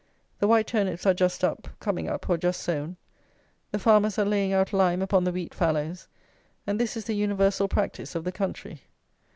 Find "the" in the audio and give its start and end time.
0.39-0.47, 3.71-3.77, 5.25-5.31, 7.05-7.13, 8.23-8.31